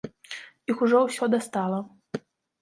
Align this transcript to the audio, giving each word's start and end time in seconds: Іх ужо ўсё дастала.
Іх 0.73 0.81
ужо 0.85 0.97
ўсё 1.09 1.29
дастала. 1.35 1.79